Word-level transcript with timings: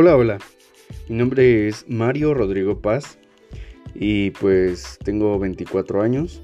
Hola, 0.00 0.16
hola. 0.16 0.38
Mi 1.08 1.16
nombre 1.16 1.66
es 1.66 1.84
Mario 1.88 2.32
Rodrigo 2.32 2.80
Paz 2.80 3.18
y 3.96 4.30
pues 4.30 4.96
tengo 5.02 5.40
24 5.40 6.02
años. 6.02 6.40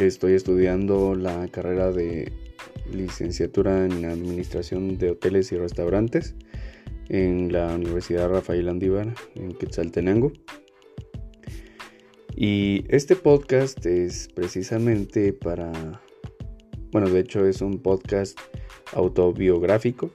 Estoy 0.00 0.32
estudiando 0.32 1.14
la 1.14 1.46
carrera 1.48 1.92
de 1.92 2.32
licenciatura 2.90 3.84
en 3.84 4.06
Administración 4.06 4.96
de 4.96 5.10
Hoteles 5.10 5.52
y 5.52 5.58
Restaurantes 5.58 6.36
en 7.10 7.52
la 7.52 7.74
Universidad 7.74 8.30
Rafael 8.30 8.66
Andívar 8.66 9.12
en 9.34 9.52
Quetzaltenango. 9.52 10.32
Y 12.34 12.86
este 12.88 13.14
podcast 13.14 13.84
es 13.84 14.28
precisamente 14.34 15.34
para, 15.34 16.00
bueno, 16.92 17.10
de 17.10 17.20
hecho 17.20 17.44
es 17.46 17.60
un 17.60 17.82
podcast 17.82 18.40
autobiográfico 18.94 20.10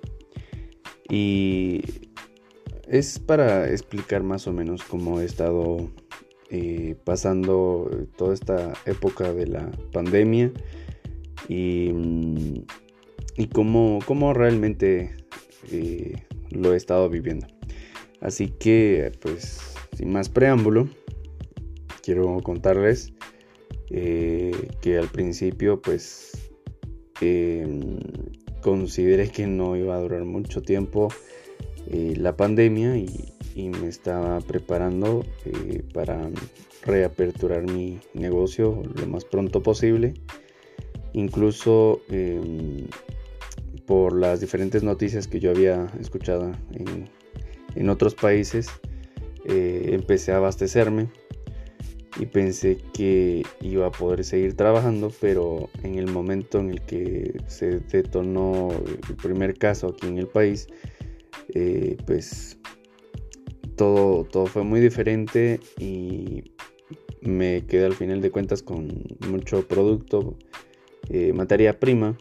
y 1.12 1.84
es 2.92 3.20
para 3.20 3.70
explicar 3.70 4.22
más 4.22 4.48
o 4.48 4.52
menos 4.52 4.84
cómo 4.84 5.22
he 5.22 5.26
estado 5.26 5.90
eh, 6.50 6.98
pasando 7.06 7.90
toda 8.18 8.34
esta 8.34 8.74
época 8.86 9.32
de 9.32 9.48
la 9.48 9.72
pandemia 9.94 10.52
y, 11.48 11.90
mm, 11.94 12.66
y 13.38 13.48
cómo, 13.48 14.34
realmente 14.34 15.16
eh, 15.72 16.16
lo 16.50 16.74
he 16.74 16.78
estado 16.78 17.10
viviendo. 17.10 17.48
Así 18.20 18.50
que, 18.50 19.14
pues, 19.22 19.74
sin 19.96 20.12
más 20.12 20.28
preámbulo, 20.28 20.90
quiero 22.04 22.42
contarles 22.42 23.14
eh, 23.90 24.52
que 24.82 24.98
al 24.98 25.08
principio, 25.08 25.82
pues, 25.82 26.38
consideré 28.62 29.30
que 29.30 29.48
no 29.48 29.78
iba 29.78 29.96
a 29.96 30.02
durar 30.02 30.26
mucho 30.26 30.62
tiempo 30.62 31.08
eh, 31.94 32.14
la 32.18 32.38
pandemia 32.38 32.96
y, 32.98 33.34
me 33.54 33.90
estaba 33.90 34.40
preparando 34.40 35.26
eh, 35.46 35.84
para 35.94 36.30
reaperturar 36.84 37.70
mi 37.70 38.00
negocio 38.14 38.82
lo 38.96 39.08
más 39.08 39.26
pronto 39.26 39.62
posible. 39.62 40.14
Incluso 41.12 42.02
em, 42.10 42.88
por 43.86 44.16
las 44.16 44.40
diferentes 44.40 44.84
noticias 44.84 45.28
que 45.28 45.42
yo 45.42 45.52
había 45.52 45.92
escuchado 46.00 46.54
en, 47.76 47.90
otros 47.90 48.16
países, 48.16 48.70
eh, 49.46 49.90
empecé 49.90 50.32
a 50.32 50.38
abastecerme 50.38 51.10
y 52.18 52.26
pensé 52.26 52.78
que 52.94 53.44
iba 53.60 53.88
a 53.88 53.92
poder 53.92 54.24
seguir 54.24 54.56
trabajando, 54.56 55.12
pero 55.20 55.70
en 55.84 55.96
el 55.96 56.08
momento 56.10 56.60
en 56.60 56.70
el 56.70 56.82
que 56.82 57.42
se 57.48 57.80
detonó 57.80 58.70
el 59.10 59.16
primer 59.18 59.58
caso 59.58 59.90
aquí 59.90 60.08
en 60.08 60.18
el 60.18 60.28
país, 60.28 60.68
eh, 61.54 61.98
pues 62.06 62.58
todo, 63.76 64.26
todo 64.26 64.46
fue 64.46 64.64
muy 64.64 64.80
diferente 64.80 65.60
y 65.80 66.44
me 67.22 67.66
quedé 67.66 67.86
al 67.86 67.94
final 67.94 68.22
de 68.22 68.32
cuentas 68.32 68.64
con 68.64 68.88
mucho 69.28 69.68
producto, 69.68 70.38
eh, 71.10 71.34
materia 71.34 71.80
prima. 71.80 72.18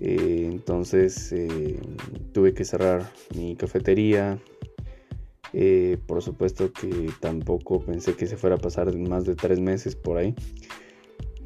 Eh, 0.00 0.48
entonces 0.50 1.34
tuve 2.32 2.54
que 2.54 2.64
cerrar 2.64 3.12
mi 3.36 3.54
cafetería. 3.56 4.38
por 6.06 6.22
supuesto 6.22 6.72
que 6.72 7.10
tampoco 7.20 7.80
pensé 7.80 8.14
que 8.14 8.26
se 8.26 8.36
fuera 8.36 8.56
a 8.56 8.58
pasar 8.58 8.96
más 8.96 9.24
de 9.24 9.34
tres 9.34 9.60
meses 9.60 9.94
por 9.94 10.16
ahí. 10.16 10.34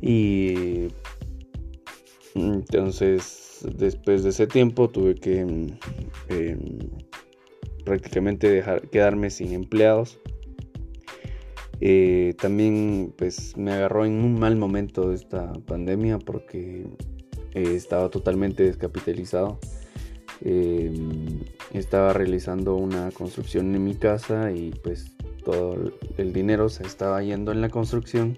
Y 0.00 0.88
entonces 2.34 3.45
después 3.62 4.22
de 4.22 4.30
ese 4.30 4.46
tiempo 4.46 4.88
tuve 4.88 5.14
que 5.14 5.44
mm, 5.44 5.78
em, 6.28 6.78
prácticamente 7.84 8.50
dejar, 8.50 8.88
quedarme 8.88 9.30
sin 9.30 9.52
empleados. 9.52 10.18
Eh, 11.80 12.34
también 12.40 13.12
pues 13.18 13.56
me 13.56 13.72
agarró 13.72 14.06
en 14.06 14.12
un 14.12 14.38
mal 14.38 14.56
momento 14.56 15.12
esta 15.12 15.52
pandemia 15.66 16.18
porque 16.18 16.86
eh, 17.54 17.74
estaba 17.74 18.10
totalmente 18.10 18.62
descapitalizado. 18.64 19.58
Em, 20.42 21.40
estaba 21.72 22.12
realizando 22.12 22.76
una 22.76 23.10
construcción 23.10 23.74
en 23.74 23.84
mi 23.84 23.94
casa 23.94 24.52
y 24.52 24.70
pues 24.82 25.16
todo 25.44 25.92
el 26.18 26.32
dinero 26.32 26.68
se 26.68 26.84
estaba 26.84 27.22
yendo 27.22 27.52
en 27.52 27.60
la 27.60 27.68
construcción 27.68 28.36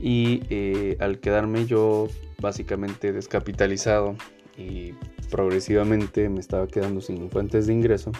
y 0.00 0.42
eh, 0.50 0.96
al 1.00 1.20
quedarme 1.20 1.66
yo 1.66 2.08
básicamente 2.40 3.12
descapitalizado 3.12 4.16
y 4.56 4.92
progresivamente 5.30 6.28
me 6.28 6.40
estaba 6.40 6.66
quedando 6.66 7.00
sin 7.00 7.30
fuentes 7.30 7.66
de 7.66 7.74
ingreso. 7.74 8.12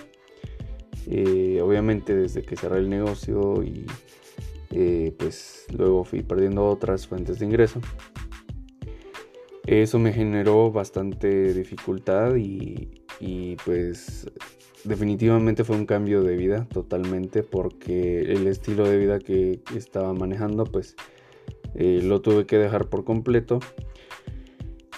Eh, 1.07 1.61
obviamente 1.63 2.15
desde 2.15 2.43
que 2.43 2.57
cerré 2.57 2.79
el 2.79 2.89
negocio 2.89 3.63
y 3.63 3.85
eh, 4.71 5.15
pues 5.19 5.67
luego 5.77 6.05
fui 6.05 6.23
perdiendo 6.23 6.67
otras 6.67 7.07
fuentes 7.07 7.39
de 7.39 7.47
ingreso. 7.47 7.81
Eso 9.67 9.99
me 9.99 10.13
generó 10.13 10.71
bastante 10.71 11.55
dificultad 11.55 12.37
y, 12.37 13.03
y 13.21 13.57
pues 13.65 14.27
definitivamente 14.85 15.65
fue 15.65 15.77
un 15.77 15.87
cambio 15.87 16.23
de 16.23 16.37
vida 16.37 16.67
totalmente 16.71 17.43
porque 17.43 18.21
el 18.21 18.47
estilo 18.47 18.87
de 18.87 18.99
vida 18.99 19.19
que 19.19 19.63
estaba 19.75 20.13
manejando 20.13 20.65
pues 20.65 20.97
eh, 21.75 22.01
lo 22.03 22.21
tuve 22.21 22.47
que 22.47 22.59
dejar 22.59 22.89
por 22.89 23.05
completo. 23.05 23.61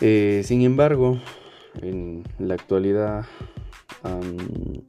Eh, 0.00 0.42
sin 0.44 0.62
embargo, 0.62 1.18
en 1.80 2.22
la 2.38 2.54
actualidad, 2.54 3.26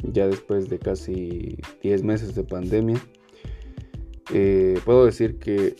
ya 0.03 0.27
después 0.27 0.69
de 0.69 0.77
casi 0.77 1.57
10 1.81 2.03
meses 2.03 2.35
de 2.35 2.43
pandemia, 2.43 3.01
eh, 4.33 4.79
puedo 4.85 5.05
decir 5.05 5.39
que 5.39 5.75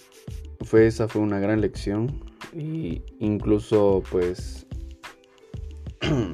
fue, 0.62 0.88
esa 0.88 1.08
fue 1.08 1.22
una 1.22 1.40
gran 1.40 1.62
lección 1.62 2.24
e 2.56 3.04
incluso 3.20 4.02
pues 4.10 4.66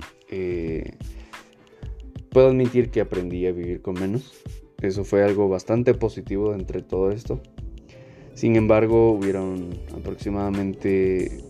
puedo 2.30 2.48
admitir 2.48 2.90
que 2.90 3.02
aprendí 3.02 3.46
a 3.48 3.52
vivir 3.52 3.82
con 3.82 3.96
menos. 3.96 4.34
Eso 4.82 5.04
fue 5.04 5.24
algo 5.24 5.50
bastante 5.50 5.94
positivo 5.94 6.54
entre 6.54 6.82
todo 6.82 7.12
esto. 7.12 7.42
Sin 8.34 8.56
embargo, 8.56 9.12
hubieron 9.12 9.70
aproximadamente 9.96 11.44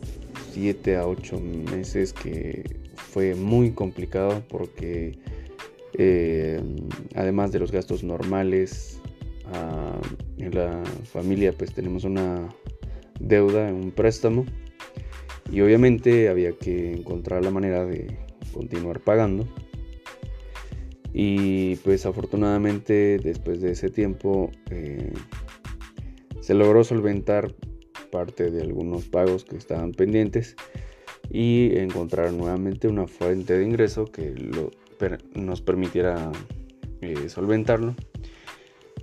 7 0.52 0.98
a 0.98 1.08
8 1.08 1.40
meses 1.40 2.14
que 2.14 2.64
fue 2.96 3.36
muy 3.36 3.72
complicado 3.72 4.44
porque 4.50 5.18
eh, 5.94 6.62
además 7.16 7.52
de 7.52 7.60
los 7.60 7.72
gastos 7.72 8.04
normales, 8.04 9.00
ah, 9.54 10.00
en 10.38 10.56
la 10.56 10.84
familia 11.06 11.54
pues 11.54 11.74
tenemos 11.74 12.04
una 12.04 12.50
deuda, 13.20 13.72
un 13.72 13.92
préstamo 13.92 14.46
y 15.52 15.62
obviamente 15.62 16.30
había 16.30 16.52
que 16.54 16.94
encontrar 16.94 17.44
la 17.44 17.52
manera 17.52 17.86
de 17.86 18.18
continuar 18.54 19.00
pagando. 19.00 19.48
Y 21.14 21.76
pues 21.78 22.08
afortunadamente 22.08 23.20
después 23.20 23.62
de 23.62 23.72
ese 23.72 23.90
tiempo 23.90 24.50
eh, 24.72 25.14
se 26.44 26.54
logró 26.54 26.84
solventar 26.84 27.56
parte 28.12 28.52
de 28.52 28.62
algunos 28.62 29.06
pagos 29.06 29.46
que 29.46 29.56
estaban 29.56 29.94
pendientes 29.94 30.58
y 31.31 31.72
encontrar 31.78 32.34
nuevamente 32.34 32.90
una 32.90 33.08
fuente 33.08 33.58
de 33.58 33.64
ingreso 33.64 34.12
que 34.12 34.36
nos 35.36 35.62
permitiera 35.62 36.34
eh, 37.00 37.30
solventarlo. 37.30 37.96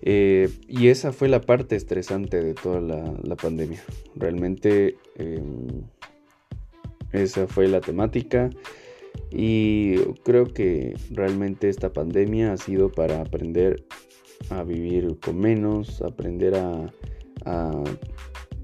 Eh, 0.03 0.51
y 0.69 0.89
esa 0.89 1.12
fue 1.12 1.28
la 1.28 1.41
parte 1.41 1.77
estresante 1.77 2.43
de 2.43 2.53
toda 2.53 2.83
la, 2.83 3.37
pandemia. 3.37 3.83
Realmente 4.17 4.99
em, 5.17 5.67
esa 7.12 7.47
fue 7.47 7.69
la 7.69 7.81
temática 7.81 8.51
y 9.31 9.97
creo 10.25 10.45
que 10.45 10.95
realmente 11.10 11.71
esta 11.71 11.91
pandemia 11.91 12.53
ha 12.53 12.59
sido 12.59 12.92
para 12.92 13.22
aprender 13.22 13.87
a 14.51 14.63
vivir 14.63 15.19
con 15.25 15.39
menos, 15.39 16.03
aprender 16.03 16.54
a 16.54 16.92
a 17.45 17.72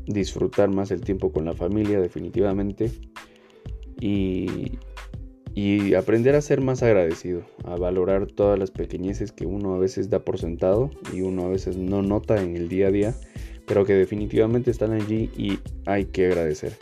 disfrutar 0.07 0.69
más 0.69 0.91
el 0.91 1.01
tiempo 1.01 1.33
con 1.33 1.45
la 1.45 1.53
familia 1.53 2.01
definitivamente 2.01 2.93
y, 4.01 4.79
y 5.55 5.95
aprender 5.95 6.37
a 6.37 6.41
ser 6.43 6.61
más 6.61 6.83
agradecido, 6.83 7.43
a 7.65 7.77
valorar 7.77 8.27
todas 8.27 8.59
las 8.59 8.71
pequeñeces 8.71 9.33
que 9.33 9.47
uno 9.47 9.75
a 9.75 9.79
veces 9.79 10.11
da 10.11 10.21
por 10.21 10.39
sentado 10.39 10.91
y 11.13 11.23
uno 11.23 11.47
a 11.47 11.49
veces 11.49 11.77
no 11.77 12.03
nota 12.03 12.43
en 12.43 12.57
el 12.57 12.69
día 12.69 12.89
a 12.89 12.91
día, 12.91 13.15
pero 13.67 13.85
que 13.85 13.95
definitivamente 13.95 14.71
están 14.71 14.93
allí 14.93 15.31
y 15.37 15.59
hay 15.87 16.05
que 16.05 16.27
agradecer. 16.27 16.73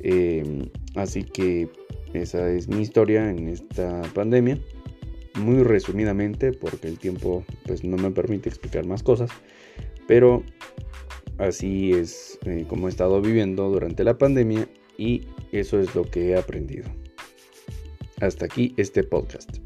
Em, 0.00 0.68
así 0.94 1.24
que 1.24 1.68
esa 2.12 2.50
es 2.50 2.68
mi 2.68 2.82
historia 2.82 3.30
en 3.30 3.48
esta 3.48 4.02
pandemia, 4.14 4.58
muy 5.40 5.62
resumidamente 5.62 6.52
porque 6.52 6.88
el 6.88 6.98
tiempo 6.98 7.44
pues 7.66 7.84
no 7.84 7.96
me 7.96 8.10
permite 8.10 8.50
explicar 8.50 8.86
más 8.86 9.02
cosas, 9.02 9.30
pero 10.06 10.44
Así 11.38 11.92
es 11.92 12.38
eh, 12.46 12.64
como 12.68 12.86
he 12.86 12.90
estado 12.90 13.20
viviendo 13.20 13.68
durante 13.68 14.04
la 14.04 14.16
pandemia 14.16 14.68
y 14.96 15.22
eso 15.52 15.80
es 15.80 15.94
lo 15.94 16.04
que 16.04 16.30
he 16.30 16.38
aprendido. 16.38 16.88
Hasta 18.20 18.46
aquí 18.46 18.74
este 18.76 19.02
podcast. 19.02 19.63